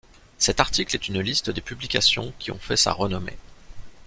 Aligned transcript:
Cet 0.39 0.59
article 0.59 0.95
est 0.95 1.09
une 1.09 1.19
liste 1.19 1.51
des 1.51 1.61
publications 1.61 2.33
qui 2.39 2.49
ont 2.49 2.57
fait 2.57 2.75
sa 2.75 2.91
renommée. 2.91 3.37